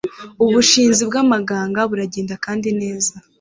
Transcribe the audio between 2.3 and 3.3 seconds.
kandi neza